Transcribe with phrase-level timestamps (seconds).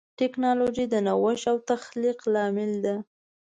[0.19, 2.95] ټکنالوجي د نوښت او تخلیق لامل ده.